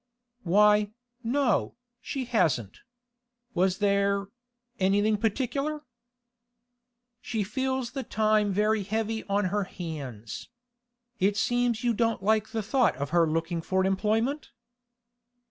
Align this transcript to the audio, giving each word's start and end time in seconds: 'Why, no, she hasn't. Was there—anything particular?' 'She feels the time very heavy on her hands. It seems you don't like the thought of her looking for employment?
'Why, 0.41 0.89
no, 1.23 1.75
she 2.01 2.25
hasn't. 2.25 2.79
Was 3.53 3.77
there—anything 3.77 5.17
particular?' 5.17 5.83
'She 7.21 7.43
feels 7.43 7.91
the 7.91 8.01
time 8.01 8.51
very 8.51 8.81
heavy 8.81 9.23
on 9.25 9.45
her 9.53 9.65
hands. 9.65 10.49
It 11.19 11.37
seems 11.37 11.83
you 11.83 11.93
don't 11.93 12.23
like 12.23 12.47
the 12.49 12.63
thought 12.63 12.95
of 12.95 13.11
her 13.11 13.29
looking 13.29 13.61
for 13.61 13.85
employment? 13.85 14.49